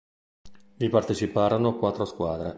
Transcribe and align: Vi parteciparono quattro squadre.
Vi 0.77 0.89
parteciparono 0.89 1.75
quattro 1.77 2.05
squadre. 2.05 2.49